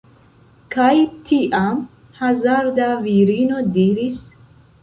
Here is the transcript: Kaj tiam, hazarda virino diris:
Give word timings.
Kaj 0.75 0.95
tiam, 1.27 1.77
hazarda 2.21 2.89
virino 3.05 3.63
diris: 3.77 4.27